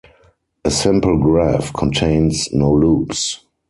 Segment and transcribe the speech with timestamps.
[0.65, 3.45] A simple graph contains no loops.